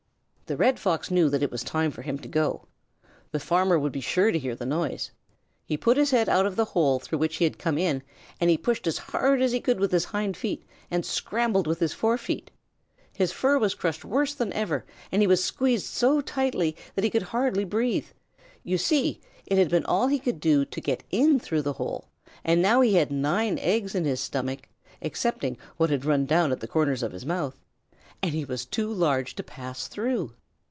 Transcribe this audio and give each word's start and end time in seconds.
The 0.47 0.57
Red 0.57 0.81
Fox 0.81 1.09
knew 1.09 1.29
that 1.29 1.41
it 1.41 1.49
was 1.49 1.63
time 1.63 1.91
for 1.91 2.01
him 2.01 2.19
to 2.19 2.27
go. 2.27 2.67
The 3.31 3.39
farmer 3.39 3.79
would 3.79 3.93
be 3.93 4.01
sure 4.01 4.33
to 4.33 4.37
hear 4.37 4.53
the 4.53 4.65
noise. 4.65 5.11
He 5.65 5.77
put 5.77 5.95
his 5.95 6.11
head 6.11 6.27
out 6.27 6.45
of 6.45 6.57
the 6.57 6.65
hole 6.65 6.99
through 6.99 7.19
which 7.19 7.37
he 7.37 7.45
had 7.45 7.57
come 7.57 7.77
in, 7.77 8.03
and 8.37 8.49
he 8.49 8.57
pushed 8.57 8.85
as 8.85 8.97
hard 8.97 9.41
as 9.41 9.53
he 9.53 9.61
could 9.61 9.79
with 9.79 9.93
his 9.93 10.03
hind 10.03 10.35
feet 10.35 10.65
and 10.91 11.05
scrambled 11.05 11.67
with 11.67 11.79
his 11.79 11.93
fore 11.93 12.17
feet. 12.17 12.51
His 13.13 13.31
fur 13.31 13.57
was 13.59 13.73
crushed 13.75 14.03
worse 14.03 14.33
than 14.33 14.51
ever, 14.51 14.83
and 15.09 15.21
he 15.21 15.27
was 15.27 15.41
squeezed 15.41 15.85
so 15.85 16.19
tightly 16.19 16.75
that 16.95 17.05
he 17.05 17.09
could 17.09 17.23
hardly 17.23 17.63
breathe. 17.63 18.07
You 18.61 18.77
see 18.77 19.21
it 19.45 19.57
had 19.57 19.69
been 19.69 19.85
all 19.85 20.07
he 20.09 20.19
could 20.19 20.41
do 20.41 20.65
to 20.65 20.81
get 20.81 21.01
in 21.11 21.39
through 21.39 21.61
the 21.61 21.71
hole, 21.79 22.09
and 22.43 22.61
now 22.61 22.81
he 22.81 22.95
had 22.95 23.09
nine 23.09 23.57
eggs 23.59 23.95
in 23.95 24.03
his 24.03 24.19
stomach 24.19 24.67
(excepting 25.01 25.55
what 25.77 25.89
had 25.89 26.03
run 26.03 26.25
down 26.25 26.51
at 26.51 26.59
the 26.59 26.67
corners 26.67 27.03
of 27.03 27.13
his 27.13 27.25
mouth), 27.25 27.57
and 28.21 28.31
he 28.33 28.43
was 28.43 28.65
too 28.65 28.91
large 28.93 29.33
to 29.35 29.43
pass 29.43 29.87
through. 29.87 30.33